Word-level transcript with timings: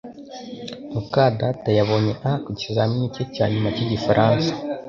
muka 0.93 1.23
data 1.39 1.69
yabonye 1.79 2.13
A 2.29 2.31
ku 2.43 2.51
kizamini 2.59 3.13
cye 3.13 3.23
cya 3.33 3.45
nyuma 3.51 3.69
cyigifaransa 3.75 4.51